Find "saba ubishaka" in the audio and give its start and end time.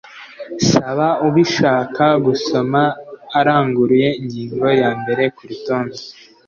0.69-2.05